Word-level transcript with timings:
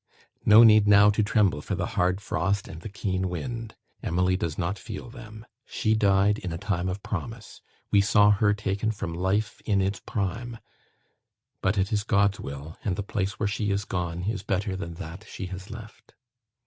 No 0.47 0.63
need 0.63 0.87
now 0.87 1.11
to 1.11 1.21
tremble 1.21 1.61
for 1.61 1.75
the 1.75 1.85
hard 1.93 2.21
frost 2.21 2.67
and 2.67 2.81
the 2.81 2.89
keen 2.89 3.29
wind. 3.29 3.75
Emily 4.01 4.35
does 4.35 4.57
not 4.57 4.79
feel 4.79 5.11
them. 5.11 5.45
She 5.67 5.93
died 5.93 6.39
in 6.39 6.51
a 6.51 6.57
time 6.57 6.89
of 6.89 7.03
promise. 7.03 7.61
We 7.91 8.01
saw 8.01 8.31
her 8.31 8.51
taken 8.55 8.89
from 8.89 9.13
life 9.13 9.61
in 9.63 9.79
its 9.79 10.01
prime. 10.03 10.57
But 11.61 11.77
it 11.77 11.93
is 11.93 12.03
God's 12.03 12.39
will, 12.39 12.79
and 12.83 12.95
the 12.95 13.03
place 13.03 13.39
where 13.39 13.45
she 13.45 13.69
is 13.69 13.85
gone 13.85 14.23
is 14.23 14.41
better 14.41 14.75
than 14.75 14.95
that 14.95 15.25
she 15.29 15.45
has 15.53 15.69
left. 15.69 16.15